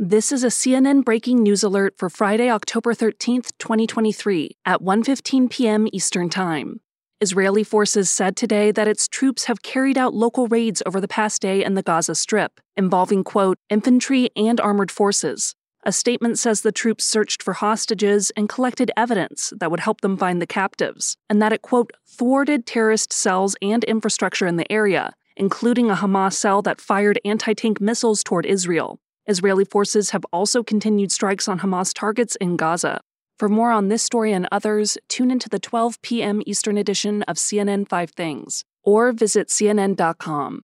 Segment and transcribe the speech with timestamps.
[0.00, 5.88] This is a CNN breaking news alert for Friday, October 13th, 2023 at 1:15 p.m.
[5.92, 6.78] Eastern Time.
[7.20, 11.42] Israeli forces said today that its troops have carried out local raids over the past
[11.42, 15.56] day in the Gaza Strip, involving quote infantry and armored forces.
[15.82, 20.16] A statement says the troops searched for hostages and collected evidence that would help them
[20.16, 25.14] find the captives, and that it quote thwarted terrorist cells and infrastructure in the area,
[25.36, 29.00] including a Hamas cell that fired anti-tank missiles toward Israel.
[29.28, 33.00] Israeli forces have also continued strikes on Hamas targets in Gaza.
[33.38, 36.42] For more on this story and others, tune into the 12 p.m.
[36.46, 40.62] Eastern edition of CNN 5 Things or visit CNN.com.